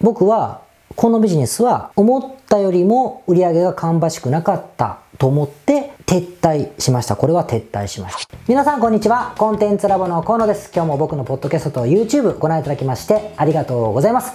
[0.00, 0.62] 僕は
[0.96, 7.16] このビジネスは思ったよりも売り上げが芳しくなかったと思って撤退しました。
[7.16, 8.34] これは撤退しました。
[8.48, 9.34] 皆さんこんにちは。
[9.36, 10.72] コンテンツラボの河野です。
[10.74, 14.32] 今日も僕のポッドキャストと YouTube ご覧いただきましてありがとうございます。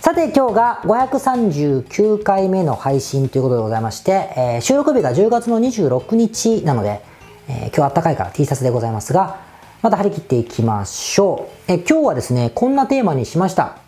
[0.00, 7.00] さて今日が539回目の配信ということでございまして、えー、収録日が10月の26日なので、
[7.48, 9.40] えー、今日あったかいから T シャツでございますが、
[9.80, 11.72] また張り切っていきましょう。
[11.72, 13.87] えー、今日はですね、こんなテーマにしました。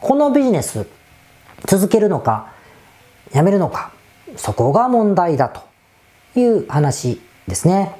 [0.00, 0.86] このビジネス、
[1.66, 2.52] 続けるのか、
[3.32, 3.92] やめるのか、
[4.36, 5.60] そこが問題だと
[6.38, 7.96] いう話ですね。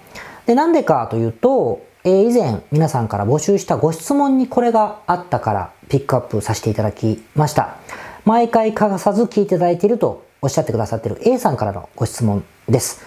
[0.47, 7.77] で、なんでかというと、えー、以前皆さんから募集したご質問にこれがあったからピックアップさせていただきました。
[8.25, 13.03] 毎回欠かさず聞いていただいているとおっしゃってくださっている A さんからのご質問です。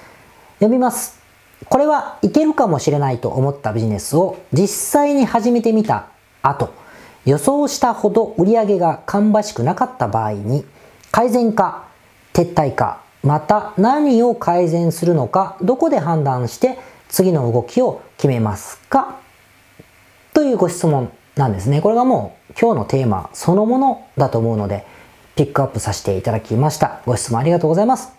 [0.60, 1.20] 読みます。
[1.66, 6.10] これはいけるかもしれないと思ったビジネスを実際に始めてみた
[6.44, 6.83] 後、
[7.26, 10.66] 予想したほど売り上げが芳しくなかった場合に
[11.12, 11.86] 改善か
[12.34, 19.20] 撤退かまた何を改善するのかどこで判断して次の動きを決めますか？
[20.34, 21.82] というご質問なんですね。
[21.82, 24.86] これがもう今日のテーマそのものだと思うので
[25.36, 27.02] ピックアップさせていただきました。
[27.06, 28.12] ご質問ありがとうございます。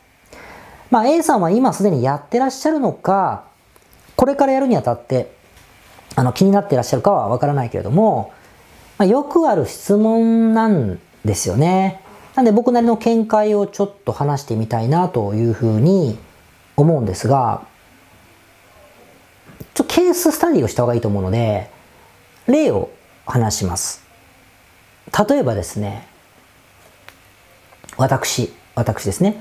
[0.91, 3.44] まあ A さんは今すでにやってらっしゃるのか
[4.16, 5.34] これからやるにあたって
[6.14, 8.33] あの気になってらっしゃるかはわからないけれども
[9.05, 12.00] まあ、よくある質問なんですよね。
[12.36, 16.19] なんで僕なりの見解をちょっと話してみたいなというふうに
[16.74, 17.66] 思うんですが、
[19.74, 21.70] ちょケーススタディをした方がいいと思うので、
[22.46, 22.88] 例を
[23.27, 24.02] 話します。
[25.28, 26.08] 例えばですね、
[27.98, 29.39] 私、私ですね、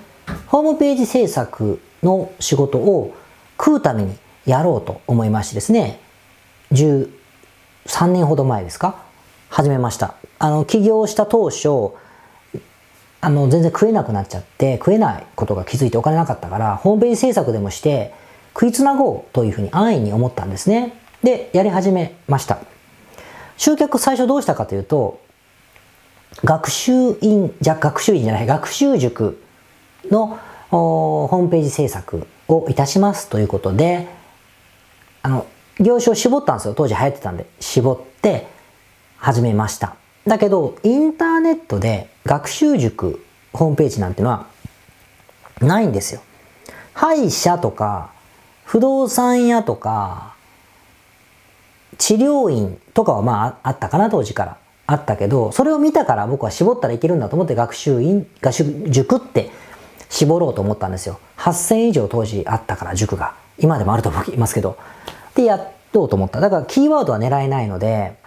[0.47, 3.15] ホームページ制作の仕事を
[3.57, 6.01] 食うためにやろうと思いましてですね、
[6.73, 7.07] 13
[8.07, 9.12] 年ほど前ですか？
[9.53, 10.15] 始めました。
[10.39, 11.93] あの、起業した当初、
[13.21, 18.15] あの、全然食えなくなっちゃって、食えないことが気づいてお金なかったから、ホームページ制作でもして、
[18.55, 20.93] 食いつなごうというふうに安易に思ったんですね。
[21.21, 22.57] で、やり始めました。
[23.55, 25.21] 集客最初どうしたかというと、
[26.43, 29.39] 学習院、じゃ、学習院じゃない、学習塾
[30.09, 30.39] の
[30.71, 34.07] ホームページ制作をいたしますということで、
[35.21, 35.45] あの、
[35.79, 36.73] 業種を絞ったんですよ。
[36.73, 37.45] 当時流行ってたんで。
[37.59, 38.51] 絞って、
[39.23, 39.95] 始めました。
[40.27, 44.47] だけど、インターネットで学習塾ホームページなんてのは
[45.61, 46.21] ないんですよ。
[46.93, 48.11] 歯医者とか、
[48.65, 50.35] 不動産屋とか、
[51.97, 54.57] 治療院とかはまああったかな当時から。
[54.87, 59.51] あったけど、それを見たから僕は絞ったらいけるんだと思って学習院、学習塾って
[60.09, 61.17] 絞ろうと思ったんですよ。
[61.37, 63.35] 8000以上当時あったから塾が。
[63.57, 64.77] 今でもあると思いますけど。
[65.33, 66.41] で、やろうと思った。
[66.41, 68.21] だからキーワードは狙えないので、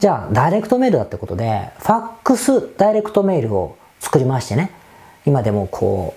[0.00, 4.70] じゃあ、ダイレクトメールだってことで、ファックスダイレクトメールを作りましてね、
[5.26, 6.14] 今でもこ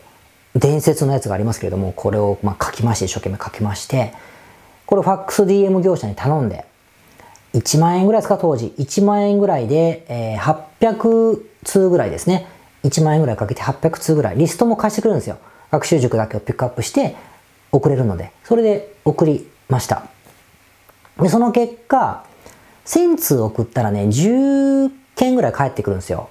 [0.55, 4.13] う、伝説のやつがありますけれども、これをまあ書きまして、一生懸命書きまして、
[4.85, 6.63] これファックス DM 業者に頼んで、
[7.53, 8.73] 1万円ぐらいですか、当時。
[8.77, 12.47] 1万円ぐらいで、えー、800通ぐらいですね。
[12.85, 14.37] 1万円ぐらいかけて800通ぐらい。
[14.37, 15.39] リストも貸してくるんですよ。
[15.71, 17.17] 学習塾だけをピックアップして
[17.73, 18.31] 送れるので。
[18.45, 20.03] それで送りました。
[21.21, 22.23] で、その結果、
[22.85, 26.29] 1000通送ったらね、10件ぐらい返ってくるんですよ。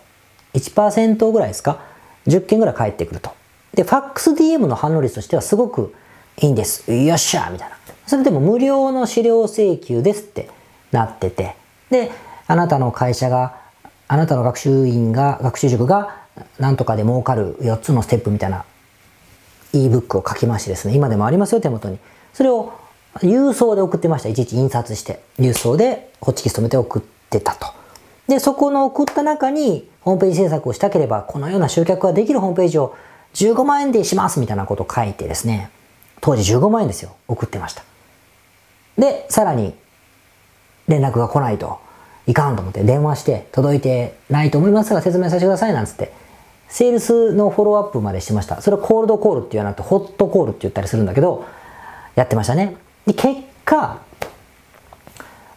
[0.55, 1.81] 1%ぐらいですか
[2.27, 3.31] ?10 件ぐらい返ってくると。
[3.75, 5.95] で、ファックス DM の反応率としてはすごく
[6.39, 6.93] いいんです。
[6.93, 7.77] よっしゃみたいな。
[8.07, 10.51] それでも無料の資料請求ですって
[10.91, 11.57] なってて。
[11.91, 12.11] で、
[12.47, 13.57] あなたの会社が、
[14.09, 16.17] あなたの学習院が、学習塾が、
[16.59, 18.65] なんとかで儲かる4つのステップみたいな
[19.73, 21.99] ebook を書きましてですね、今でもありますよ、手元に。
[22.33, 22.73] それを
[23.21, 24.29] 郵送で送ってました。
[24.29, 25.23] いちいち印刷して。
[25.39, 27.67] 郵送でホッチキス止めて送ってたと。
[28.29, 32.97] で、そこの送った中に、ホームページ制作をしたければ、このような集客ができるホームページを
[33.35, 35.71] 15万円でしますみたいなことを書いてですね、
[36.21, 37.15] 当時15万円ですよ。
[37.29, 37.85] 送ってました。
[38.97, 39.75] で、さらに、
[40.89, 41.79] 連絡が来ないと
[42.27, 46.13] いかんと思って電話して、届いてないと思いますが説明させてくださいなんつって、
[46.69, 48.63] セールスのフォローアップまでしてました。
[48.63, 51.45] それはコールドコールって言わなくて、ホットコールって言ったりするんだけど、
[52.15, 52.77] やってましたね。
[53.07, 54.01] で、結果、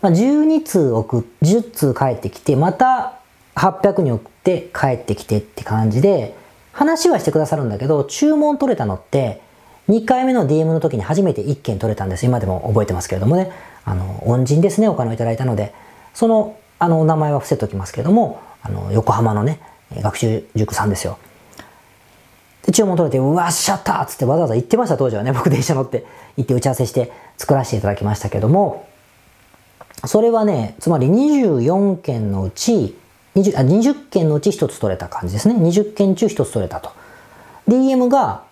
[0.01, 3.19] まあ、12通送っ、10通帰ってきて、また
[3.56, 6.36] 800に送って帰ってきてって感じで、
[6.71, 9.42] 話はしてくださるんだけど、注文取れたのって、
[9.89, 12.25] 2回目の DM の時に初めて1件取れたんです。
[12.25, 13.51] 今でも覚えてますけれどもね。
[13.86, 15.74] あの、恩人ですね、お金をいただいたので、
[16.13, 19.59] その、あの、お名前は伏せておきますけれども、あの、横浜のね、
[20.01, 21.19] 学習塾さんですよ。
[22.65, 25.31] で、注文取れて、うわ、しちゃったっつってわざわざ行ってました、当時はね。
[25.31, 26.06] 僕電車乗って
[26.38, 28.88] 行って打ち合わせして作らせていただきましたけども、
[30.06, 32.97] それはね、つまり24件のうち
[33.35, 35.56] 20, あ20件のうち1つ取れた感じですね。
[35.56, 36.91] 20件中1つ取れたと。
[37.67, 38.44] DM が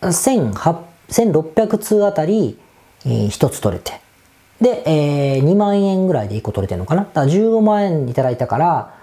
[0.00, 2.58] 1600通あたり、
[3.04, 4.00] えー、1つ取れて。
[4.60, 7.02] で、えー、2万円ぐらいで1個取れてるのかな。
[7.02, 8.94] だから15万円いただいたから、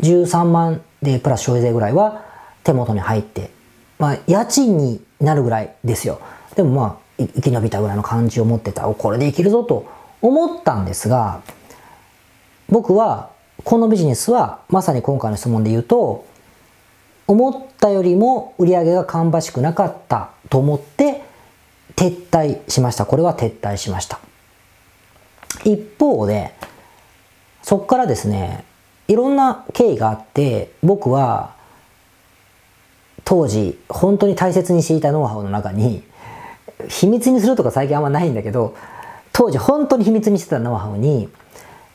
[0.00, 2.24] 13万でプラス消費税ぐらいは
[2.64, 3.50] 手元に入って、
[4.00, 6.20] まあ、家賃になるぐらいですよ。
[6.56, 8.82] でもまあ、生き延びたぐらいの感じを持ってた。
[8.82, 9.86] これでいけるぞと
[10.22, 11.42] 思ったんですが、
[12.68, 13.30] 僕は
[13.64, 16.24] このビジネスはまさに今回の質問で言うと
[17.26, 21.22] 思ったよりも売り上げが芳しくなかったと思って
[21.94, 24.18] 撤退しましたこれは撤退しました
[25.64, 26.54] 一方で
[27.62, 28.64] そこからですね
[29.08, 31.54] いろんな経緯があって僕は
[33.24, 36.02] 当時本当に大切にしていたノウハウの中に
[36.88, 38.76] 秘密にするとか最近あんまないんだけど
[39.32, 41.28] 当時本当に秘密にしてたノウハウに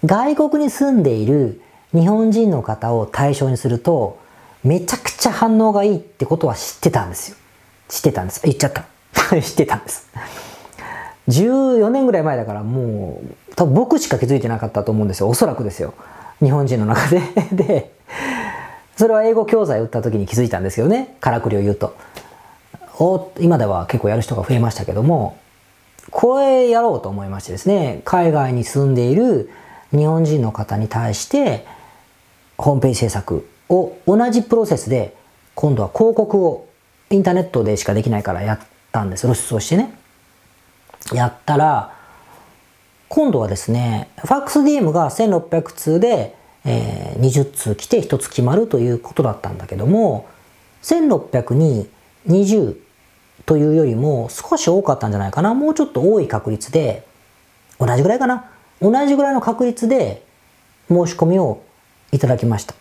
[0.04, 1.62] 外国に住んでいる
[1.94, 4.20] 日本人の方を対象にすると
[4.64, 7.38] めちゃくちゃ反応がいいってことは知ってたんですよ。
[7.88, 8.42] 知ってたんです。
[8.44, 8.86] 言っちゃった。
[9.42, 10.10] 知ってたんです。
[11.30, 15.30] 14年ぐらい前だからもう多分僕しか気づいてなかったと思うんですよ。
[15.30, 15.94] おそらくですよ。
[16.40, 17.22] 日本人の中で
[17.54, 17.95] で、
[18.96, 21.16] それは英語教材を打った時に気づいたんですけどね。
[21.20, 21.96] からくりを言うと。
[22.98, 25.38] お今では結構やる人が増えましたけども、
[26.12, 29.50] これやろうと思いましてですね、海外に住んでいる
[29.92, 31.66] 日本人の方に対して
[32.58, 35.16] ホームページ制作を同じプロセスで
[35.56, 36.68] 今度は広告を
[37.10, 38.60] インターネットでしかできないからやっ
[38.92, 39.94] たんです露出をしてね
[41.14, 41.94] やったら
[43.10, 50.28] 今度はですねファックス DM が1600通で、えー、20通来て1つ決まるということだったんだけども
[50.82, 51.88] 1600に
[52.28, 52.76] 20
[53.46, 57.06] というよりも少し多かったんじゃないかなもうちょっと多い確率で
[57.80, 58.50] 同じぐらいかな
[58.82, 60.24] 同じぐらいの確率で
[60.90, 61.64] 申し込みを
[62.12, 62.76] いただきました。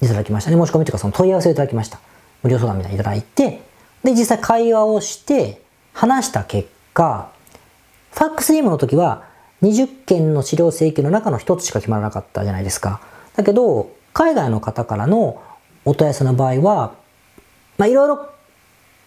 [0.00, 0.56] いただきましたね。
[0.56, 2.00] 申し込みというかその問い合わせをいただきました。
[2.42, 3.62] 無料相談みたいにいただいて、
[4.02, 5.62] で、実際会話をして
[5.92, 7.30] 話した結果、
[8.12, 9.24] ファックス DM の時は
[9.62, 13.00] 20件の資料請求の中の1つしか決まらなかったじゃないですか。
[13.36, 15.42] だけど、海外の方からの
[15.84, 16.94] お問い合わせの場合は、
[17.78, 18.28] まあいろいろ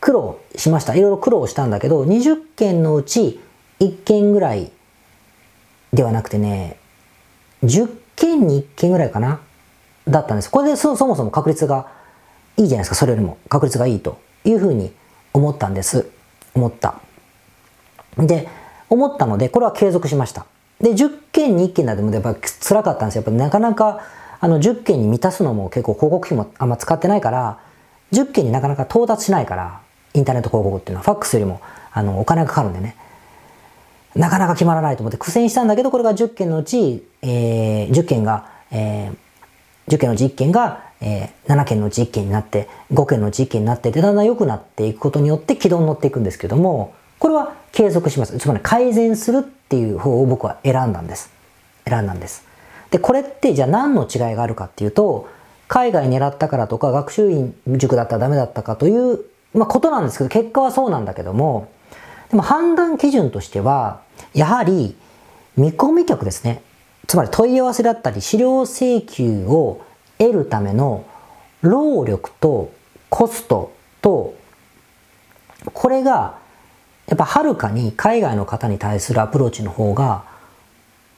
[0.02, 0.96] 苦労しました。
[0.96, 3.42] いろいろ苦労したんだけど、20件のうち
[3.80, 4.72] 1件ぐらい
[5.94, 6.78] ではなくてね、
[7.64, 9.40] 10件に1件ぐらいかな
[10.08, 10.52] だったんです。
[10.52, 11.88] これでそもそも確率が
[12.58, 14.94] いいじゃないですか、それよりも確率がいいというふうに
[15.34, 16.10] 思ったんです。
[16.54, 16.96] 思った。
[18.18, 18.48] で、
[18.90, 20.46] 思ったので、これは継続しました。
[20.86, 23.24] で、10件に1件なんでもやっぱ辛かったんですよ。
[23.26, 24.02] やっぱなかなか
[24.40, 27.60] あの10件に満たすのも結構広告費もあんま使ってないから、
[28.12, 29.82] 10件になかなか到達しないから、
[30.14, 31.60] インターネット広告っていうのはファックスよりも
[31.92, 32.96] あのお金がかかるんでね。
[34.16, 48.38] なかなか決まらないと思って苦戦したんだけど、これが10件のうち、えー、10件が、えー、10件のうち1件が、えー、7件のうち1件になって、5件のうち1件になって、で、だんだん良くなっていくことによって軌道に乗っていくんですけども、これは継続します。
[48.38, 51.32] つまり改善するっていう方を僕は選んだんです。
[51.86, 52.44] 選んだんです。
[52.92, 55.28] で、これってじゃあ何の違いがあるかっていうと、
[55.68, 59.22] 海外狙ったからとか、学習院塾だったらダメだったかという、
[59.54, 61.70] まあ、ことなんですけど、結果はそうなんだけども、
[62.30, 64.02] でも判断基準としては、
[64.34, 64.96] やはり
[65.58, 66.62] 見込み客ですね。
[67.08, 69.82] つまり問い合わせだったり資料請求を
[70.18, 71.06] 得るための
[71.62, 72.72] 労力と
[73.10, 74.36] コストと
[75.74, 76.38] これが
[77.08, 80.24] やっぱはるかに海外の方に対するアプローチの方が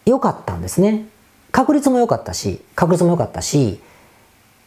[0.06, 1.06] 良かったんですね。
[1.52, 3.80] 確率も良かったし、確率も良かったし、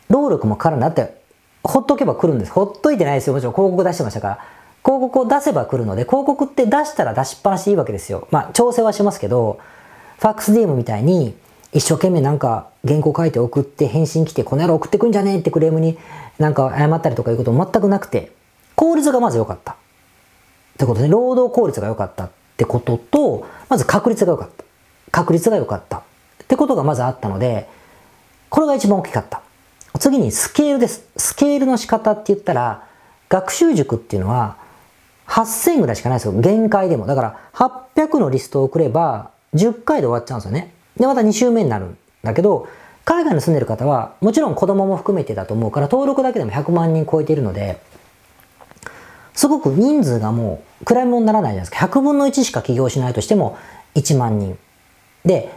[0.08, 1.20] 労力もかかるなって、
[1.62, 2.52] ほっとけば来るんです。
[2.52, 3.34] ほっといてないですよ。
[3.34, 4.38] もちろん広告出してましたから。
[4.82, 8.26] 広告を出せば来るので、広告って出したら出しっぱなしでいいわけですよ。
[8.30, 9.58] まあ、調整はしますけど、
[10.18, 11.36] ファックス DM みたいに、
[11.72, 15.98] 一生懸命なんか原稿書いて送って返信来て、この野郎送ってくんじゃねえってクレームに
[16.38, 18.32] なんか謝ったりとかいうことも全くなくて、
[18.74, 19.76] 効率がまず良かった。
[20.80, 24.64] ってことで、労働効率が良かったってことと、まず確率が良かった。
[25.10, 25.98] 確率が良かった。
[25.98, 26.02] っ
[26.48, 27.68] てことがまずあったので、
[28.48, 29.42] これが一番大きかった。
[29.98, 31.04] 次にスケールです。
[31.18, 32.86] スケールの仕方って言ったら、
[33.28, 34.56] 学習塾っていうのは、
[35.26, 36.32] 8000ぐらいしかないですよ。
[36.32, 37.04] 限界でも。
[37.04, 40.72] だから、800のリストを送れば、10回で終わっちゃうんですよね。
[40.96, 42.68] で、また2週目になるんだけど、
[43.04, 47.78] 海外に住んでる方は、もちろん子供も含めてだと思うから、登録だけでも100万人超えているので、
[49.34, 51.86] すごく人数がもう、暗いものにならないじゃないですか。
[51.86, 53.56] 100分の1しか起業しないとしても、
[53.94, 54.58] 1万人。
[55.24, 55.50] で、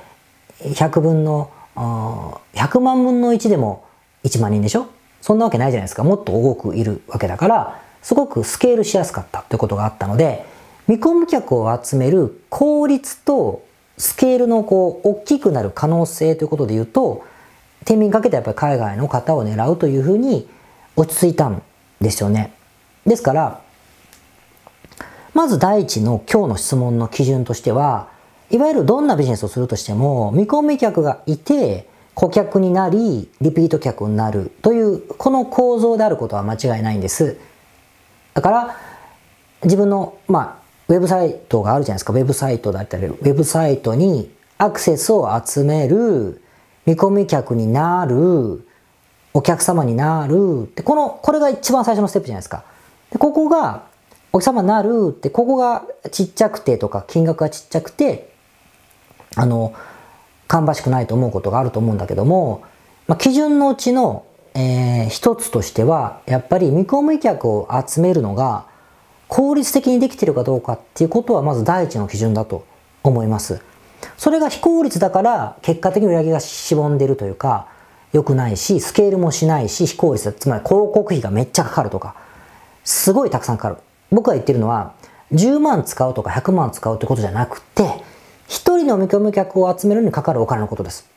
[0.61, 3.85] 100分の、100万分の1でも
[4.23, 4.87] 1万人でしょ？
[5.21, 6.03] そんなわけないじゃないですか。
[6.03, 10.45] もっと多くいるわけだから、すごくスケールしやすかったということがあったので、
[10.87, 13.63] 見込み客を集める効率と
[13.97, 17.23] スケールのこう大きくなる可能性ということで言うと、
[17.85, 20.47] 天秤かけてやっぱり海外の方を狙うというふうに
[20.95, 21.61] 落ち着いたん
[22.01, 22.53] ですよね。
[23.05, 23.61] ですから、
[25.33, 28.07] まず第一の今日の質問の基準としては、
[28.51, 37.37] いわゆるどんなビジネスをするとしても、見込み客がいて、顧客になり、リピート客になるという、この構造であることは間違いないんです。
[38.35, 38.77] だから、
[39.63, 42.13] 自分の、まあ、ウェブサイトがあるじゃないですか。
[42.13, 46.43] ウェブサイトだったり、ウェブサイトにアクセスを集める、
[46.85, 48.67] 見込み客になる、
[49.33, 52.63] お客様になるって、この、これが一番最初のステップじゃないですか。
[53.11, 53.91] でここが、
[54.35, 58.33] お客様なるって、ここがちっちゃくてとか、金額がちっちゃくて、
[59.35, 59.75] あの、
[60.47, 62.63] 芳しくないと思うことがあると思うんだけども、
[63.07, 64.25] まあ、基準のうちの、
[64.55, 68.65] えー、一つとしては、やっぱり見込み客を集めるのが
[69.27, 72.65] 効率的にできてるかどうかっていうことはまず第一の基準だと
[73.03, 73.61] 思います。
[74.17, 77.67] それが非効率だから結果的に売り上げがしぼんでるというか、
[78.13, 80.33] 良くないし、スケールもしないし、非効率だ。
[80.33, 82.15] つまり広告費がめっちゃかかるとか、
[82.83, 83.77] すごいたくさんかかる。
[84.13, 84.93] 僕が言ってるのは、
[85.33, 88.03] 10万使うとか100万使うってことじゃなくて、
[88.47, 91.09] 一人の見込み客を集めるにかかるお金のことです。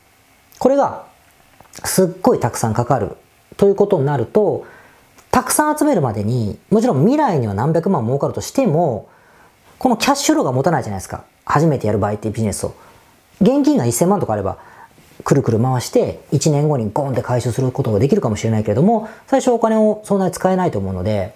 [0.59, 1.05] これが、
[1.85, 3.15] すっごいたくさんかかる
[3.57, 4.65] ということになると、
[5.29, 9.07] たくさん集めるまでに、もちろん未来には何百万儲かるとしても、
[9.77, 11.23] このキャッシュローが持たないじゃないですか。
[11.45, 12.73] 初めてやる場合っていうビジネスを。
[13.39, 14.57] 現金が1000万とかあれば、
[15.23, 21.35] くるくる回して、1年後にゴンって回収することができるかもしれないけれども、最初お金をそんなに使えないと思うので、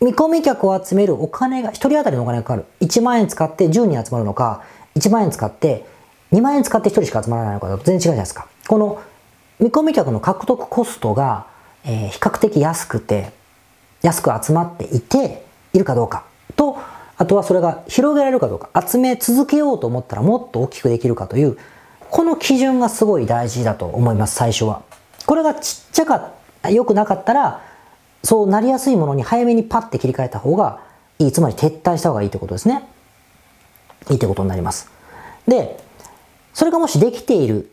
[0.00, 2.64] 見込み客を集めるお金が、1人当たりのお金がかかる。
[2.80, 4.62] 1万円使って10人集まるのか、
[4.96, 5.84] 1万円使って
[6.32, 8.48] 2万円使って1人しか集まらないのかと全然違うじゃないですか。
[8.68, 9.00] この
[9.60, 11.46] 見込み客の獲得コストが、
[11.84, 13.32] えー、比較的安くて、
[14.02, 16.24] 安く集まっていて、いるかどうか
[16.56, 16.78] と、
[17.16, 21.58] あとはそれが広げられるかどうか、集め続けようと思ったらもっと大きくできるかという、
[22.10, 24.82] この基準がすごい大事だと思います、最初は。
[25.26, 26.30] これがちっちゃか
[26.70, 27.62] 良くなかったら、
[28.24, 30.80] そうなりやすいものに早めにパッて切り替えた方が
[31.18, 31.32] いい。
[31.32, 32.88] つまり撤退した方がいいってことですね。
[34.10, 34.90] いいってことになります。
[35.46, 35.78] で、
[36.52, 37.70] それがもしできている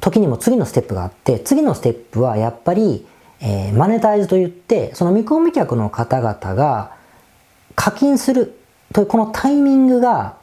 [0.00, 3.06] 時にも次のステップがあって、次のステップはやっぱり、
[3.40, 6.96] えー、マネタイズといって、その見込み客の方々が
[7.76, 8.58] 課金する
[8.92, 10.36] というこのタイミングが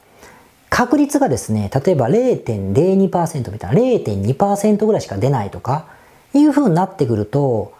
[0.70, 5.86] 確率がですね、例えば0.02%みたいな0.2%ぐらいしか出ないとか
[6.32, 7.74] いう風になってくると、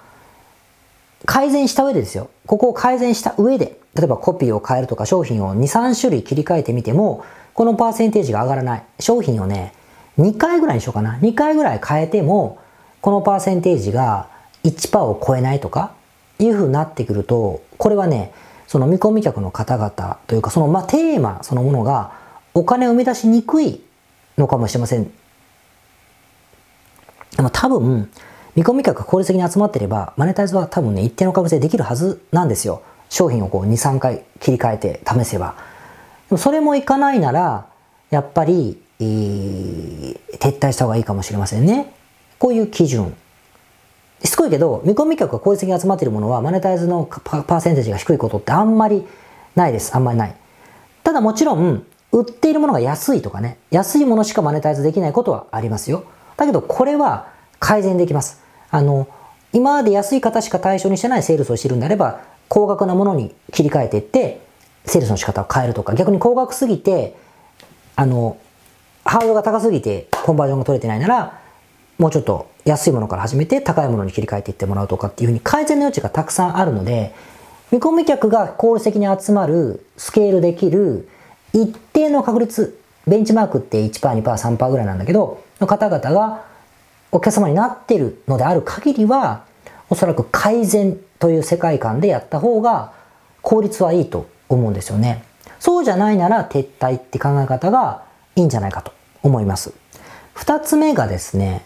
[1.25, 2.31] 改善した上でですよ。
[2.47, 7.25] ここを改善した上で、例えばコピーを変えるとか商品を2、3種類切り替えてみても、
[7.55, 8.83] このパーセンテージが上がらない。
[8.99, 9.75] 商品をね、
[10.19, 11.19] 2回ぐらいにしようかな。
[11.21, 12.59] 2回ぐらい変えても、
[13.01, 14.29] このパーセンテージが
[14.65, 15.93] 1%を超えないとか、
[16.39, 18.33] いう風になってくると、これはね、
[18.67, 22.13] その見込み客の方々というか、そのまあテーマそのものが
[22.55, 23.83] お金を生み出しにくい
[24.39, 25.11] のかもしれません。
[27.37, 28.11] でも多分、
[28.55, 32.83] 見込み客が効率的に集まってれば、マネタイズは多分ね、一定の確率でできるはずなんですよ。
[33.09, 35.55] 商品をこう2、3回切り替えて試せば。
[36.29, 37.67] でもそれもいかないなら、
[38.11, 41.95] やっぱり、えー、撤退した方がいいかもしれませんね。
[42.39, 43.15] こういう基準。
[44.23, 49.07] しつこいけど、見込み客が効率的に集まっているものは、マネタイズのパーセンテージが低いことってあんまり
[49.57, 49.95] ないです。
[49.97, 50.37] あんまりない。
[51.03, 56.05] ただもちろん、売っているものが安いとかね、安いものしかマネタイズできないことはありますよ。
[56.37, 57.29] だけど、これは
[57.59, 58.42] 改善できます。
[58.73, 59.07] あの、
[59.53, 64.41] 今まで安い方しか対象にしてないセールスをしてるんであれば、高額なものに切り替えていって、
[64.87, 67.15] セールスの仕方を変えるとか、逆に高額すぎて、
[67.97, 68.39] あの、
[69.05, 71.39] ハードルが高すぎてコンバージョンが取れてないなら、
[71.99, 77.15] もうちょっと安いものから始めて高いものに切り替えていってもらうとかっていうふうに改善の余地がたくさんあるので、
[77.71, 81.09] 見込み客が効率的に集まる、スケールできる、
[81.53, 86.52] 一定の確率、ベンチマークって1%、2%、3%ぐらいなんだけど、の方々が
[87.13, 89.45] お客様になっているのである限りは、
[89.91, 92.93] おそらく改善という世界観でやった方が
[93.43, 95.23] 効率はいいと思うんですよね。
[95.61, 98.03] そうじゃないなら撤退って考え方が
[98.35, 98.93] いいんじゃないかと
[99.23, 99.73] 思います。
[100.33, 101.65] 二つ目がですね、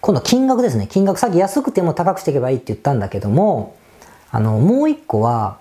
[0.00, 0.88] 今度金額ですね。
[0.88, 3.76] 金額、さっき安くても高くしていけばいいって言ったんだけども、
[4.30, 5.58] あの、もう一個は、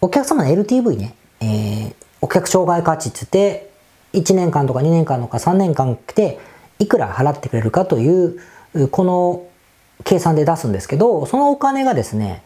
[0.00, 3.70] お客様の LTV ね、えー、お客障害価値って言って、
[4.14, 6.38] 1年間とか2年間とか3年間来て、
[6.78, 8.40] いくら払ってくれるかという、
[8.90, 9.46] この
[10.04, 12.42] 計算で出すんですけど、そのお金がですね、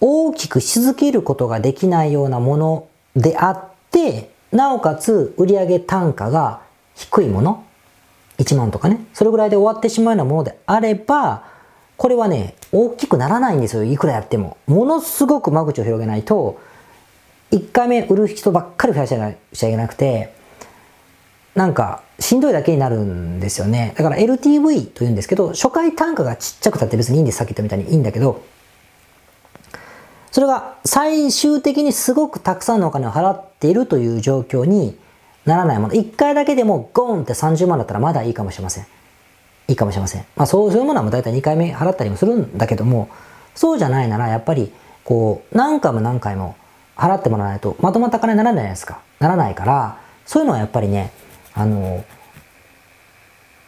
[0.00, 6.60] 大きくし続けることができないようなものであって、なおかつ売上単価が
[6.94, 7.64] 低いもの、
[8.38, 11.44] 1万とかね、それぐらいで終わってしまうようなものであれば、
[11.96, 14.56] これはね、大きくならないんですよ、いくらやっても。
[14.66, 16.58] ものすごく間口を広げないと、
[17.52, 20.34] 1回目売る人ばっかり増やしちゃいけなくて、
[21.54, 23.94] なんかしんどいだけになるんですよね。
[23.96, 27.38] だから LTV というんですけど、初回単価がちっちゃくたって別にいいんです。
[27.38, 28.42] さっき言ったみたいにいいんだけど、
[30.32, 34.98] それが最終的にすごくたくさんのお金を払っているという状況に
[35.44, 35.94] ならないもの。
[35.94, 38.86] 1回だけでもゴーンって30万だったらまだいいかもしれません。
[39.68, 40.24] いいかもしれません。
[40.34, 43.08] まあそういうものはもう大体2回目払ったりもするんだけども、
[43.54, 44.72] そうじゃないならやっぱり
[45.04, 46.56] こう何回も何回も
[46.96, 48.98] 払ってもらわないとまとまった金にならないじゃないですか。
[49.20, 51.12] ならないから、そういうのはやっぱりね、
[51.54, 52.04] あの、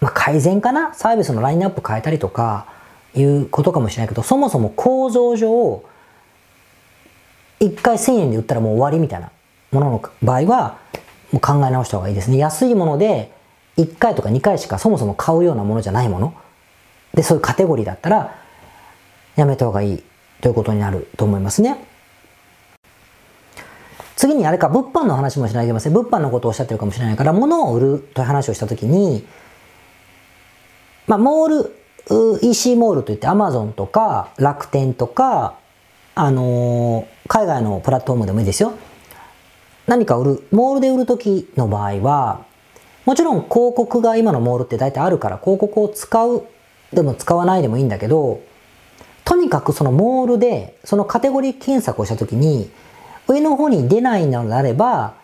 [0.00, 0.93] まあ、改善かな？
[0.95, 2.66] サービスのラインナップ変えたりとか
[3.14, 5.83] いうことかもしれないけど、そもそも構造上、
[7.61, 9.31] 1回1000円で売ったらもう終わりみたいな
[9.73, 10.78] ものの場合は、
[11.33, 12.37] もう考え直した方がいいですね。
[12.37, 13.33] 安いもので
[13.78, 16.35] 1回とか2回しかそもそも買うようなものじゃないもの。
[17.14, 18.37] で、そういうカテゴリーだったら、
[19.37, 20.02] やめた方がいい
[20.40, 21.78] ということになると思いますね。
[24.17, 25.93] 次にあれか、物販の話もしないといけません。
[25.93, 29.27] 物販のことをおっしゃってるかもしれないから、物を売るという話をしたときに、
[31.07, 31.49] まあ、モー
[32.09, 35.59] ル、EC モールといって Amazon とか楽天とか、
[36.15, 38.73] あのー、海外のプラットフォームでもいいですよ。
[39.87, 42.45] 何か売る、モールで売るときの場合は、
[43.05, 46.47] もちろん広告が今のモールって大体あるから広告を使う
[46.93, 48.41] でも使わないでもいいんだけど、
[49.25, 52.71] とにかくそのモールでそのカテゴリー検索をしたときに、
[53.28, 55.14] 上の方に出ないのであれば、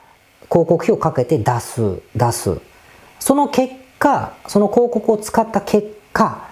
[0.50, 2.58] 広告費をかけて出す、出す。
[3.20, 6.46] その結果、その広告を使った結果、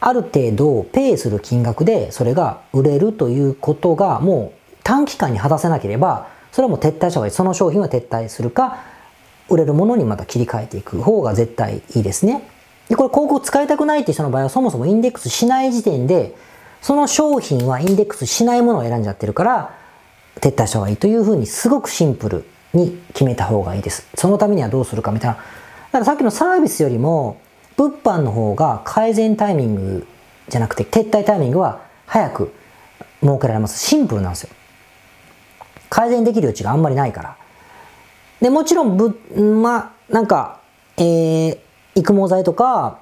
[0.00, 7.32] ある程度ペイする金額でそれが売れるということがもう短期間に果たせなければ、それはもう撤退した方がいい。
[7.32, 8.78] その商品は撤退するか、
[9.48, 12.42] 売れるものにまた切り替えていく方が絶対いいですね。
[12.88, 16.34] で、これ広告使いたくないっていう人の場合はそもそもインデックスしない時点で、
[16.82, 19.74] その商品はインデックスしないものを選んじゃってるから、
[20.40, 24.08] 撤退した方がいいというふうにすごくシンプルに決めた方がいいです。
[24.14, 25.36] そのためにはどうするかみたいな。
[25.36, 27.38] だからさっきのサービスよりも
[27.76, 30.06] 物販の方が改善タイミング
[30.48, 32.52] じゃなくて撤退タイミングは早く
[33.20, 33.78] 設けられます。
[33.78, 34.50] シンプルなんですよ。
[35.88, 37.36] 改善できる余地があんまりないから。
[38.40, 40.60] で、もちろんぶ、まあ、なんか、
[40.96, 41.58] えー、
[41.94, 42.98] 育毛剤とか、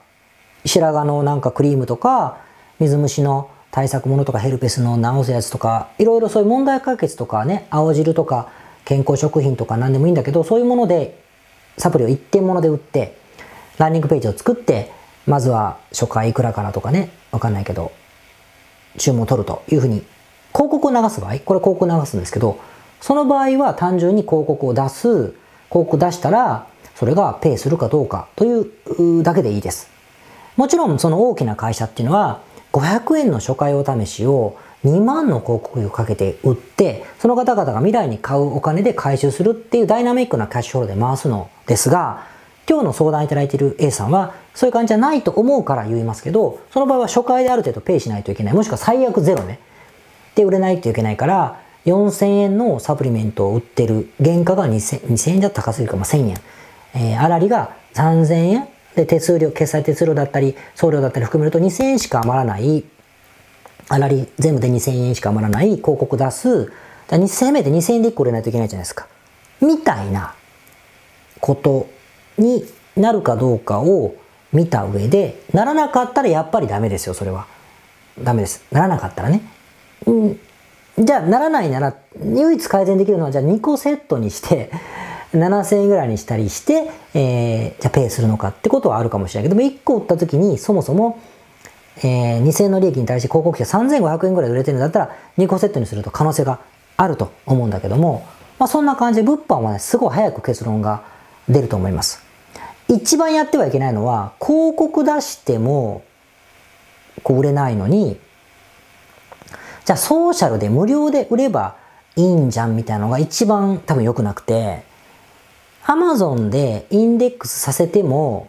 [0.64, 2.38] 白髪のなんかクリームとか、
[2.78, 8.48] 水虫の対策ものとかヘルペスの治すやつとか、いろいろそういう問題解決とかね、青汁とか
[8.84, 11.18] 健康食品とか何でもいいんだけど、そういうもので、
[11.78, 13.16] サプリを一点物で売って、
[13.78, 14.92] ランニングページを作って、
[15.26, 17.92] まずは初回いくらかなとかね、わかんないけど、
[18.98, 20.04] 注文を取るというふうに、
[20.52, 22.58] 広告を流す場合、これ広告を流すんですけど、
[23.00, 25.34] その場合は単純に広告を出す、広
[25.70, 29.88] 告出したら、それがペイするかどうかというだけでいいです。
[30.56, 32.40] もちろんその大きな会社っていうのは、
[32.72, 42.26] 500円の初回お試しを2万の広告費をかけて売って、その方々が未来に買うお金で回収するっていうダイナミックなキャッシュフローで回すのですが、
[42.68, 48.54] 今日の相談いただいている A さんは、そういう感じじゃないと思うから言いますけど、その場合は初回である程度ペイしないといけない。
[48.54, 49.60] もしくは最悪ゼロね。
[50.34, 56.40] で売れないといけないから、4000円のサプリメントを売ってる原価が 2000, 円じゃ高すぎるか、まあ、1000円。
[56.94, 62.84] えー、あらりが3000円で、手数料、決済手数料だったり、送料だったり含めると2000円しか余らない、
[63.88, 66.72] あらり全部で2000円しか余らない広告出す、
[67.08, 69.06] 2000円目で2000円で1個売れないといけないじゃないですか。
[69.60, 70.34] みたいな
[71.40, 71.88] こと
[72.38, 72.64] に
[72.96, 74.14] なるかどうかを
[74.52, 77.46] 見た上で、ならなかったらやっぱりダメですよ、それは。
[78.22, 78.62] ダメです。
[78.70, 79.42] ならなかったらね。
[80.06, 80.40] うん、
[80.98, 84.70] じゃあ、ならないなら、唯一改善できるのは、じゃあ2個セットにして
[85.32, 91.20] 7000円ぐらいにしたりして、えー、じゃあペイするのかってことはあるかもしれないけども、1個売った時にそもそも、
[91.98, 96.60] えー、2000円の利益に対して広告費が3500円ぐらい売れてるんだったら、2個セットにすると可能性が
[96.96, 98.26] あると思うんだけども、
[98.58, 101.02] まあ、そんな感じで物販はね、すごい早く結論が
[101.48, 102.22] 出ると思います。
[102.88, 106.04] 一番やってはいけないのは、広告出しても、
[107.22, 108.18] こう売れないのに、
[109.84, 111.76] じゃあソーシャルで無料で売れば
[112.16, 114.84] いいんじゃんみたいなのが一番多分良くなくて、
[115.84, 118.48] アマゾンでインデックスさせても、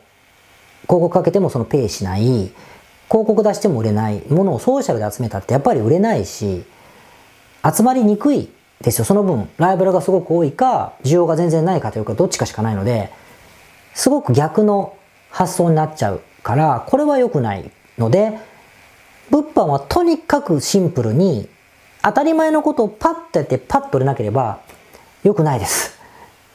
[0.83, 2.51] 広告かけてもそのペイしない、広
[3.09, 6.63] 告出しても売れないものをソーシャルで集めたってやっぱり売れないし、
[7.63, 8.49] 集まりにくい
[8.81, 9.05] ですよ。
[9.05, 13.11] その分、ライバルがすごく多いか、需要が全然ないかというか、どっちかしかないので、
[13.93, 14.95] すごく逆の
[15.29, 18.37] 発想になっちゃうから、これは良くないので、
[19.31, 21.49] 物販はとにかくシンプルに、
[22.03, 24.59] 当たり前のことをパッとやってパッと売れなければ
[25.23, 26.02] 良くないです。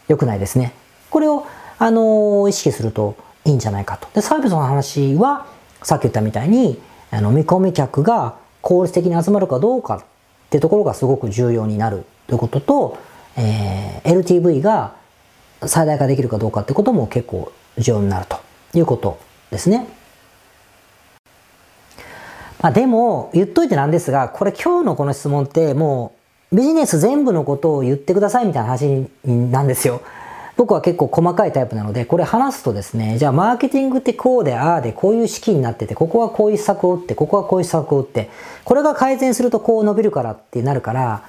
[0.08, 0.72] 良くないですね。
[1.10, 1.46] これを、
[1.78, 4.08] あのー、意識するといいんじゃないかと。
[4.14, 5.46] で、サービスの話は、
[5.82, 10.04] さっき言ったみたいに、あの、見込み客が効率的に集まるかどうかっ
[10.50, 12.98] てところがすごく重要になるということと、
[13.36, 14.94] えー、LTV が
[15.64, 18.38] 最大化できるかどうかってことも結構重要になると
[18.74, 19.18] いうこと
[19.50, 19.86] ですね。
[22.60, 26.17] まあ、でも、言っといてなんですが、これ今日のこの質問ってもう
[26.52, 30.00] ビジネス全部のことを言ってくださいみたいな話なんですよ。
[30.56, 38.28] 僕は結構細かいタイプなので、これ話すとですね、じゃあマーケティングってこうで、ああで、こういう式になってて、ここはこういう施策を打って、ここはこういう施策を打って、
[38.64, 41.22] これが改善するとこう伸びるからってなるから、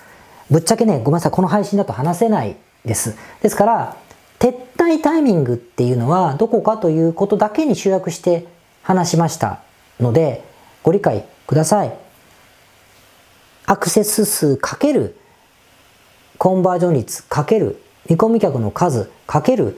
[0.49, 3.15] ぶっちゃけね、ごめんなさい、この配信だと話せないです。
[3.43, 3.97] ですから、
[4.39, 8.47] 撤退タイミングっていうのはどこかということだけに集約して
[8.81, 9.59] 話しました
[9.99, 10.43] ので、
[10.81, 11.93] ご理解ください。
[13.69, 15.15] アクセス数かける
[16.39, 17.79] コンバージョン率かける
[18.09, 19.77] 見込み客の数かける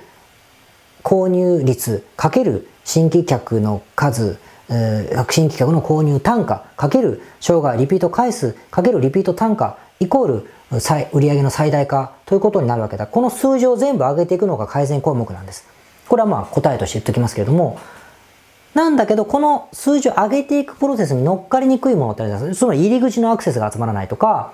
[1.04, 4.38] 購入率かける新規客の数、
[4.70, 10.50] 新規客の購入単価かける生涯リピート回数かけるリピート単価イコール
[11.12, 13.08] 売上の最大化ということになるわけだ。
[13.08, 15.66] この数字を全部上げていくのが改善項目なんです。
[16.08, 17.78] これはまあ答えとして言っておきますけれども、
[18.74, 22.60] なんだけど、この数字を上げていくプロセスに乗っかりにくいものってあるじゃないですか。
[22.62, 24.54] その入り口のアクセスが集まらないとか、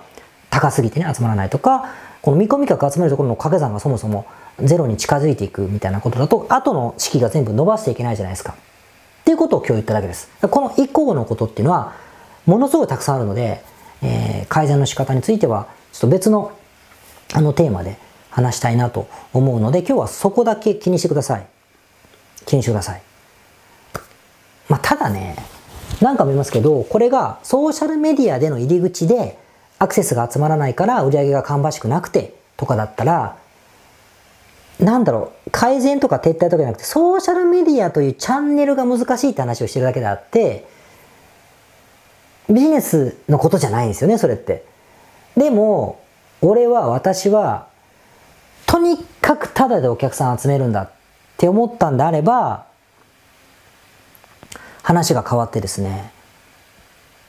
[0.50, 4.26] 高すぎてね、集まらないとか、この見込み客集めるところの掛け算がそもそも
[4.60, 8.54] ゼロに近づいていくみたいなことだと、後の式が全部伸ばしていけないじゃないですか。
[8.54, 10.28] っていうことを今日言っただけです。
[10.40, 11.94] この以降のことっていうのは、
[12.46, 13.62] ものすごいたくさんあるので、
[14.02, 16.52] えー、改善の仕方については、ちょっと別の
[17.34, 17.98] あのテーマで
[18.30, 21.46] 話したいなと思うので、今日はそこだけ気にしてください。
[22.46, 23.02] 気にしてください。
[24.68, 25.36] まあ、ただね、
[26.00, 29.38] なんか見ますけど、これがソーシャルメディアでの入り口で
[29.78, 33.36] アクセスが集まらないから売り上げが芳しくなくてとかだったら、
[34.80, 40.68] なんだろう、改善とか撤退とかじゃなくて、ソーシャルメディアというチャンネルが難しいって話をしてるだけであって、
[42.48, 44.64] ビジネスのことじゃないんですよね、それって。
[45.36, 46.00] でも、
[46.40, 47.66] 俺は、私は、
[48.66, 50.90] とにかくタダでお客さん集めるんだっ
[51.36, 52.67] て思ったんであれば、
[54.88, 56.10] 話が変わってですね、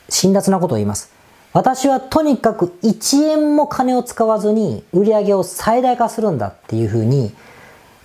[0.08, 1.12] 辛辣なことを言います。
[1.52, 7.36] 私はとにかく1円も金を使わずに売り上げを最大化するんだっていうふうに、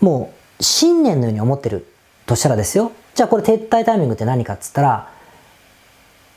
[0.00, 1.86] もう信念のように思ってる
[2.26, 2.90] としたらですよ。
[3.14, 5.08] じゃあこれ撤退タイミングって何かっつったら、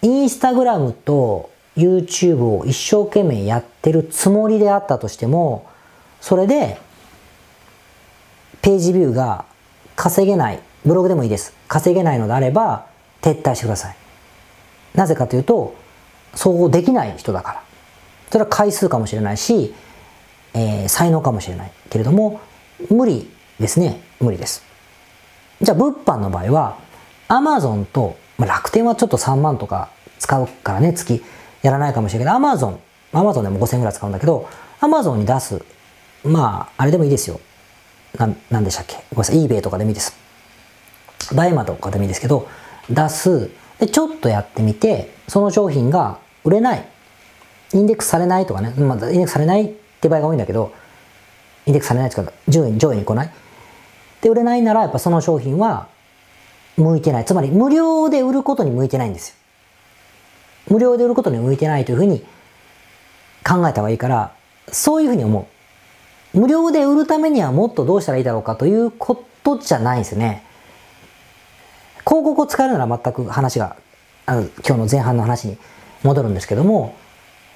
[0.04, 5.66] インスタグラムと YouTube を一生懸命やってるつもりであったとしても、
[6.22, 6.80] それで
[8.62, 9.46] ページビューが
[9.96, 11.56] 稼げない、ブログでもいいです。
[11.68, 12.87] 稼げないのであれば、
[13.22, 13.96] 撤退してください。
[14.96, 15.76] なぜかというと、
[16.36, 17.64] そうできない人だから。
[18.32, 19.74] それは回数かもしれないし、
[20.54, 22.40] えー、才能かもしれないけれども、
[22.90, 24.02] 無理ですね。
[24.20, 24.64] 無理です。
[25.62, 26.78] じゃあ、物販の場合は、
[27.30, 31.24] Amazon と、まあ、楽天はちょっと3万とか使うからね、月
[31.62, 32.78] やらないかもしれないけど、Amazon、
[33.14, 34.48] Amazon でも5000円ぐらい使うんだけど、
[34.82, 35.64] Amazon に出す、
[36.24, 37.40] まあ、あれでもいいですよ。
[38.18, 38.96] な、なんでしたっけ？
[38.96, 40.16] ごめんなさい、eBay とかでもいいです。
[41.34, 42.48] ダイマとかでもいいですけど、
[42.90, 43.50] 出す。
[43.80, 46.86] で、ちょっとやってみて、その商品が売れない。
[47.74, 48.70] インデックスされないとかね。
[48.78, 50.72] まあ、インデックスされないって場合が多いんだけど、
[51.66, 53.32] インデックスされないっていうか、上位に、上位に来ない。
[54.22, 55.88] で、売れないなら、やっぱその商品は、
[56.78, 57.26] 向いてない。
[57.26, 59.36] つまり、無料で売ることに向いてないんですよ。
[60.70, 62.20] 無料で売ることに向いてないというふうに
[63.46, 64.34] 考えた方がいいから、
[64.72, 65.48] そういうふうに思
[66.34, 66.40] う。
[66.40, 70.44] 無料で売るためにはもっとどうしたらいいだろうかということじゃないんですね。
[72.08, 73.76] 広告を使えるなら全く話が、
[74.26, 75.58] あの今日の前半の話に
[76.04, 76.96] 戻るんですけども、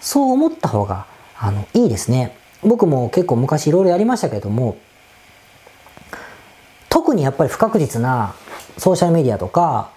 [0.01, 1.05] そう思った方が、
[1.39, 2.35] あの、いいですね。
[2.61, 4.77] 僕も結構昔いろいろやりましたけれども、
[6.89, 8.35] 特にやっぱり不確実な
[8.77, 9.89] ソーシャルメディアとか、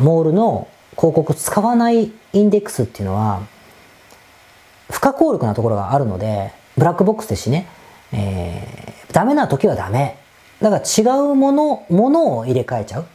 [0.00, 3.42] モールの広告使わないインデックスっていうのは、
[4.90, 7.68] 不可抗力なところがあるので、ブラックボックスですしね、
[8.12, 10.18] えー、ダメな時はダメ。
[10.60, 13.06] だから違うもの、ものを入れ替えちゃう。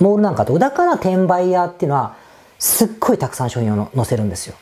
[0.00, 0.58] モールなんかと。
[0.58, 2.16] だから転売屋っていうのは、
[2.58, 4.54] すっごいたくさん商品を載せるんですよ。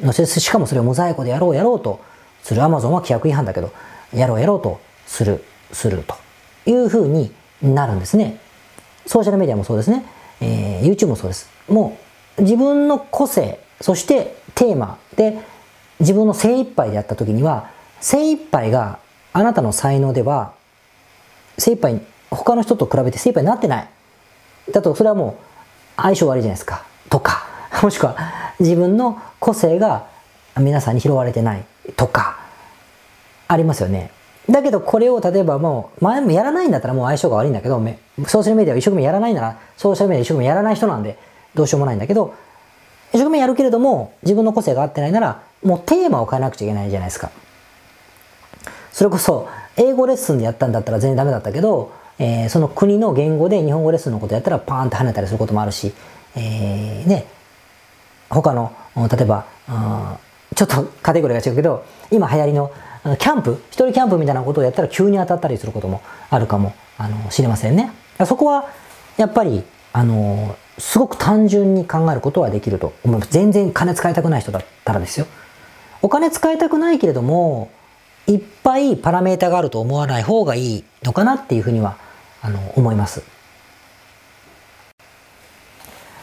[0.00, 2.00] 載せる、しかもそれをモザイクでやろうやろうと
[2.42, 2.62] する。
[2.62, 3.72] アマゾンは規約違反だけど、
[4.12, 6.16] やろうやろうとする、すると
[6.70, 8.38] いうふうになるんですね。
[9.06, 10.04] ソーシャルメディアもそうですね。
[10.40, 11.48] えー、YouTube もそうです。
[11.68, 11.96] も
[12.38, 15.38] う自分の個性、そしてテーマで
[16.00, 17.70] 自分の精一杯でやった時には、
[18.00, 18.98] 精一杯が
[19.32, 20.52] あなたの才能では、
[21.58, 23.88] 精一杯、他の人と比べて精一杯になってない。
[24.72, 26.84] だとそれはもう相性悪いじゃないですか。
[27.08, 27.46] とか、
[27.82, 28.16] もしくは
[28.58, 30.06] 自分の個性が
[30.58, 31.64] 皆さんに拾われてない
[31.96, 32.38] とか、
[33.48, 34.10] ありますよね。
[34.50, 37.80] だけどこれを例えばもう前もやらないんだったらもう相性が悪いんだけど、
[38.26, 41.18] ソーシャルメディアを一生懸命やらないなら、ソーシャルメディア一生懸命やらない人なんで
[41.54, 42.34] どうしようもないんだけど、
[43.12, 47.30] 一生懸命やるけれども自分の個性が合ってないなら、もうテーマを変えなくちゃいけないじゃないですか。
[48.92, 55.92] それこそ、英語レッスンでやったんだったら全然ダメだったけど、えー、その国の言語で日本語レッスンのことやったらパーンって跳ねたりすることもあるし、
[56.36, 57.26] えー、ね、
[58.28, 59.46] 他の、例えば、
[60.54, 62.70] ちょっとカテゴリーが違うけど、今流行りの
[63.18, 67.92] キャンプ、一人キャンプみたいなことをやったら急に当たったりすることもあるかもあのしれませんね。
[68.26, 68.68] そこは
[69.16, 73.32] やっぱり、あの、すごく単純に考えることはできると思います。
[73.32, 75.26] 全然金使いたくない人だったらですよ。
[76.00, 77.70] お金使いたくないけれども、
[78.26, 81.96] いっぱいパラメータがあると思わない方がいいのかなっていうふうには
[82.40, 83.22] あの思います。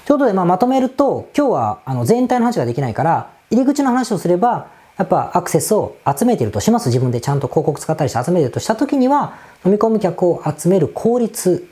[0.05, 6.87] ということで、まあ、まとめると、今日はあの全体の話ができないから、入り口の話をすれば、やっぱアクセスを集めているとします。
[6.87, 9.35] 自分でちゃんと広告使ったりして集めてるとしたときには、
[9.65, 11.67] 飲み込み客を集める効率、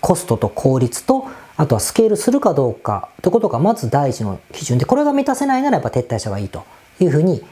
[0.00, 6.64] コストと効率と、あとはスケールするかどうかということがまず第一の基準で、これが満たせないならやっぱ撤退した方がいいと
[7.00, 7.44] いうふうに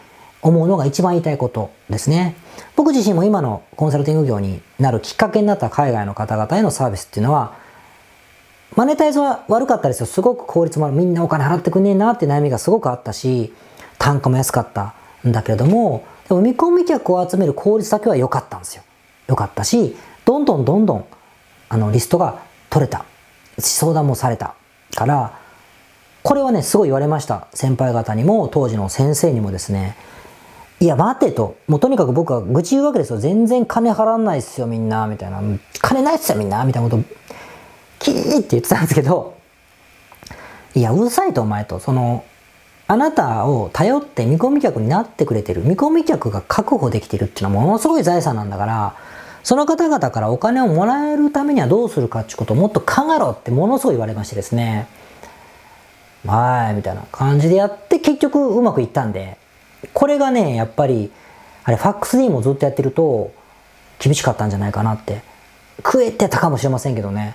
[0.42, 2.36] 思うのが一番言いたいことですね。
[2.76, 7.54] 僕自身も今のコンサルティング業になるきっかけになった海外の方々へのサービスっていうのは、
[8.76, 10.06] マネタイズは悪かったですよ。
[10.06, 10.94] すごく効率もある。
[10.94, 13.52] みんなお金払ってくんねえなって悩みがすごくあったし、
[13.98, 14.94] 単価も安かった
[15.26, 18.82] んだけれども、でも見込み客を集める効率だけは良かったんですよ。
[19.26, 21.04] 良かったし、どんどんどんどん、
[21.70, 23.04] あの、リストが取れた。
[23.58, 24.54] 相談もされた。
[24.94, 25.32] から、
[26.22, 27.48] これはね、すごい言われました。
[27.54, 29.96] 先輩方にも、当時の先生にもですね、
[30.80, 31.56] いや、待てと。
[31.66, 33.18] もうとにかく僕は愚痴言うわけですよ。
[33.18, 35.06] 全然金払わないっすよ、みんな。
[35.08, 35.40] みたいな。
[35.80, 36.64] 金ないっすよ、みんな。
[36.64, 37.02] みたいなこと、
[37.98, 39.34] キーって言ってたんですけど、
[40.74, 41.80] いや、うるさいと、お前と。
[41.80, 42.24] その、
[42.86, 45.62] あなたを頼って見込み客になってくれてる。
[45.64, 48.94] 見込み客が確保できてるっていうのはものすごい財産なんだから、
[49.42, 54.86] その方々からお金をもらえるためにはどうするかっていうことをもっと考えろってものすごい言われましてですね。
[56.26, 59.36] はい、みたいな感じでやって結局うまくいったんで、
[59.94, 61.10] これがね、やっぱり、
[61.64, 63.30] あれ、ファックス D もずっとやってると、
[63.98, 65.22] 厳しかったんじゃないかなって、
[65.78, 67.34] 食えてたかもしれませんけどね、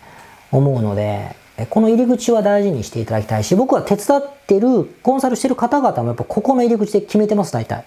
[0.51, 1.35] 思うので、
[1.69, 7.85] この入り口は大事にしていただきたいし、僕は手伝ってる、コンサルしてる方々もやっぱここの入り口で決めてます、大体。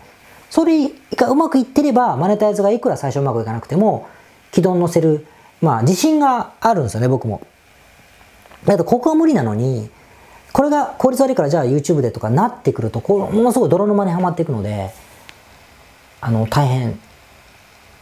[0.50, 4.06] それがうまくいってれば、マネタイズがいくら最初うまくいかなくても、
[4.52, 5.26] 軌道に乗せる、
[5.60, 7.40] まあ自信があるんですよね、僕も。
[8.64, 9.90] だけどここは無理なのに、
[10.56, 14.90] これが効率悪いからじゃあ YouTube でとかなってくると、こうものすごい泥沼にはまっていくので、
[16.22, 16.98] あの、大変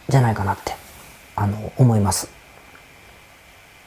[0.07, 0.73] じゃないかなって、
[1.35, 2.29] あの、思います。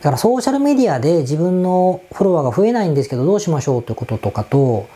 [0.01, 4.87] だからソーシャルメディアで自分のフォロワーが増えないんですけどどうしましょうということとかと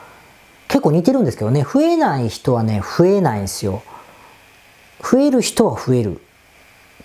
[0.68, 3.82] 結構似てるんですけどね、増えない人はね、増えないんですよ。
[5.02, 6.20] 増える人は増える。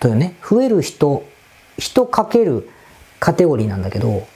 [0.00, 1.24] というね、増える人、
[1.78, 2.68] 人かける
[3.20, 4.28] カテゴリーなんだけど、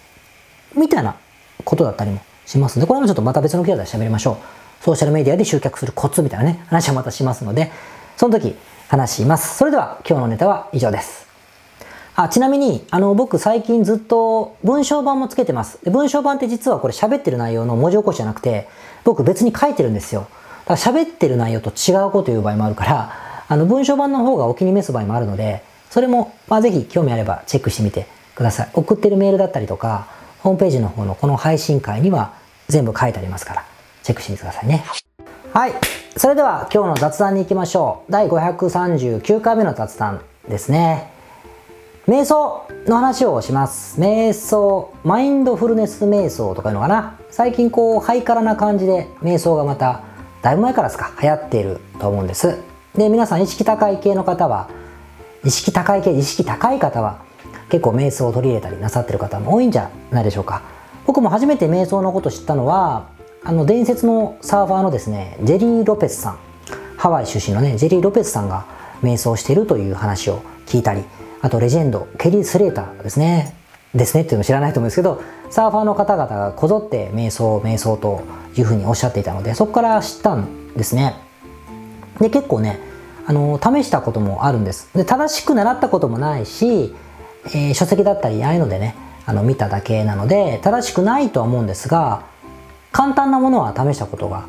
[0.74, 1.16] みたいな
[1.64, 4.84] ことだったりもしますので、これもちょっとまた別の機会で喋りましょう。
[4.84, 7.70] ソーシャルメディアで集客するコツみたいなね、話はまたしますので、
[8.16, 8.56] その時
[8.88, 9.56] 話します。
[9.56, 11.26] それでは今日のネタは以上です。
[12.14, 15.78] あ、ちなみに、あの、僕最近ずっと文章版もつけてます。
[15.90, 18.68] 文章版って実はこれ喋ってる内容の文字起こしじゃなくて、
[19.04, 20.26] 僕別に書いてるんですよ。
[20.66, 23.12] だから喋ってる内容と違うこと言う場合もあるから、
[23.48, 28.70] あの、文章版の方がお気に召す場合もあるので、それも、まあ、ぜひ興味あればチェックしてみてください。
[28.74, 30.06] 送ってるメールだったりとか、
[30.42, 32.34] ホームページの方のこの配信会には
[32.68, 33.64] 全部書いてありますから、
[34.02, 34.84] チェックしてみてくださいね。
[35.52, 35.72] はい。
[36.16, 38.12] それでは今日の雑談に行きましょう。
[38.12, 41.12] 第539回目の雑談ですね。
[42.08, 44.00] 瞑想の話をします。
[44.00, 47.16] 瞑想、マインドフルネス瞑想とかいうのかな。
[47.30, 50.00] 最近こう、ハイカラな感じで瞑想がまた、
[50.42, 52.58] だいぶ前からですか、流行っていると思うんです。
[52.96, 54.68] で、皆さん意識高い系の方は、
[55.44, 57.18] 意識高い系、意識高い方は、
[57.72, 60.60] 結構瞑想を取り入れたりなさってる方も多いんじゃないでしょうか。
[61.06, 63.08] 僕も初めて瞑想のこと知ったのは
[63.42, 66.38] あの伝説のサーファーのですねジェリー・ロペスさん。
[66.98, 68.66] ハワイ出身のねジェリー・ロペスさんが
[69.02, 71.02] 瞑想しているという話を聞いたり
[71.40, 73.56] あとレジェンドケリー・スレーターですね。
[73.94, 78.22] ですねっていうの知らないと思うんですけどサーファーの方々がこぞって瞑想瞑想と
[78.54, 81.14] いうふうにおっしゃっていたのでそこから知ったんですね。
[82.20, 82.80] で結構ね
[83.26, 84.90] あの試したこともあるんです。
[84.94, 86.94] で正しく習ったこともないし
[87.46, 88.94] えー、書籍だったりああいうのでね
[89.26, 92.24] あの見ただけなので正しくないとは思うんですが
[92.92, 94.46] 簡単なものは試したことが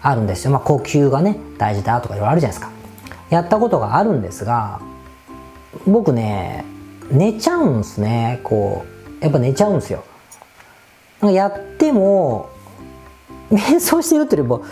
[0.00, 2.72] あるんですよ、まあ、呼吸がね大事だとかいろいろあるじゃないですか。
[3.30, 4.80] やったことがあるんですが
[5.86, 6.64] 僕ね
[7.10, 8.40] 寝ちゃうんですね。
[8.42, 8.84] こ
[9.20, 10.04] うやっぱ寝ちゃうんですよ。
[11.22, 12.50] やっても
[13.50, 14.64] 瞑想してるっていうよりも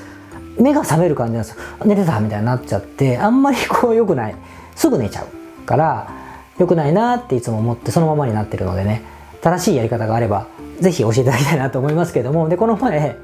[0.58, 1.56] 目が覚める感じなんですよ。
[1.84, 4.36] 寝てたみたいになっちゃってあんまりこう良くない。
[4.74, 6.25] すぐ寝ちゃうから
[6.58, 9.02] 良くないなっていつも思ってそのままになってるのでね。
[9.42, 10.48] 正しいやり方があれば
[10.80, 12.48] ぜひ教えていただきたいなと思いますけれども。
[12.48, 13.16] でこの前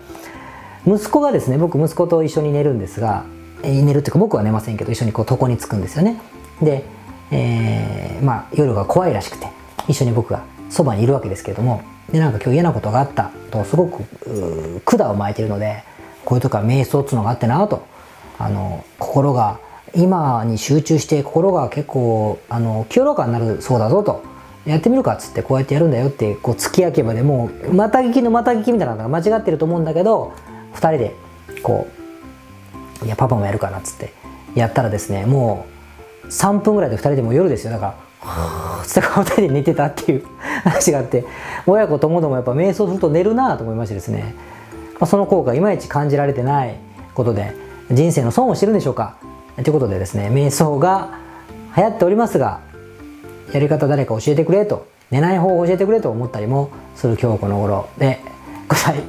[0.86, 3.24] 息子がですね僕息子と一緒に寝るんですが
[3.62, 6.20] 寝るっていうか僕は寝ませんけど一緒にこう床につくんですよね。
[6.60, 6.84] で
[7.30, 9.48] えー、まあ、夜が怖いらしくて
[9.88, 11.82] 一緒に僕がそばにいるわけですけれども。
[12.12, 14.02] でなんか今日嫌なことがあったとすごく
[14.84, 15.82] 管を巻いてるので
[16.24, 17.86] こういうとこは瞑想っつうのがあってなと
[18.38, 19.60] あの心が
[19.94, 24.24] 今に集中して心が結構あの清らかになるそうだぞと
[24.64, 30.32] やってみるかっつってこうやってやるんだよってこう突き焼けばでもうまた聞きのまた聞きみたいなのが間違ってると思うんだけど
[30.74, 31.14] 2人で
[31.62, 31.88] こ
[33.02, 34.12] う「いやパパもやるかな」っつって
[34.54, 35.66] やったらですねも
[36.24, 37.72] う3分ぐらいで2人でも夜ですよ。
[37.72, 40.24] だから「はあ」っつって2人で寝てたっていう
[40.62, 41.24] 話があって
[41.66, 44.34] 親子ともどもやっぱ瞑想すると寝るなと思いましてですね、
[44.94, 46.76] まあ、その効果いまいち感じられてない
[47.14, 47.54] ことで
[47.90, 49.16] 人生の損をしてるんでしょうか。
[49.56, 51.18] ということでですね瞑想が
[51.76, 52.60] 流行っておりますが
[53.52, 58.20] やり方誰か教えてくれと寝ない方を教えてくれと思ったりもする今日この頃で
[58.68, 59.02] ござい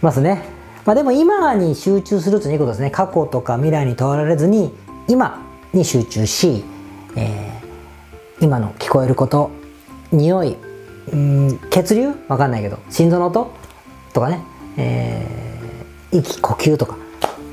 [0.00, 0.42] ますね。
[0.84, 2.90] まあ、でも今に集中するということですね。
[2.92, 4.72] 過去とか未来にとらわれずに
[5.08, 6.64] 今に集中し、
[7.16, 9.50] えー、今の聞こえること
[10.12, 10.56] 匂い
[11.12, 12.12] うん血流？
[12.28, 13.50] わかんないけど心臓の音
[14.12, 14.40] とかね、
[14.76, 16.96] えー、息呼吸とか。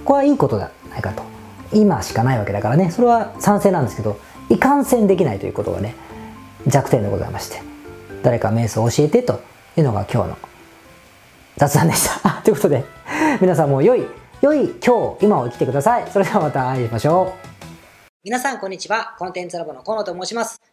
[0.06, 1.33] これはいいことじゃないかと。
[1.74, 2.92] 今しかないわけだからね。
[2.92, 5.96] それは賛成なんですけどいかんせんできないということがね
[6.68, 7.62] 弱点でございまして
[8.24, 9.42] 誰か瞑想を教えてと
[9.78, 10.38] いうのが今日の
[11.58, 12.30] 雑談でした。
[12.44, 12.86] ということで
[13.42, 14.06] 皆さんも良い
[14.42, 16.06] 良い今日今を生きてください。
[16.12, 17.54] それではまた会いましょう。
[18.24, 19.16] 皆さんこんにちは。
[19.20, 20.73] コンテンツラボの河野と申します。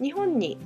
[0.00, 0.58] 日本に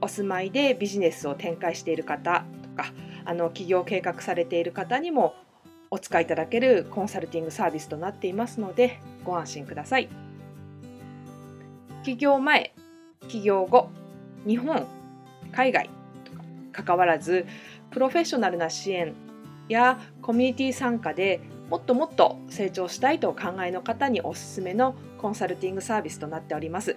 [0.00, 2.92] お住まいでビジネスを展開している方とか
[3.24, 5.34] あの起業計画されている方にも
[5.90, 10.08] お使いいただけるコンサルティングサービスとなっていますのでご安心ください。
[12.02, 12.74] 起業前、
[13.28, 13.88] 起業後、
[14.46, 14.86] 日本、
[15.52, 15.88] 海外
[16.24, 16.32] と
[16.82, 17.46] か関わらず
[17.90, 19.14] プロフェッショナルな支援
[19.68, 26.96] やコミュニティ参加でもっともっと成長したいとお考えの方におすすめのコンサルティングサービスとなっております。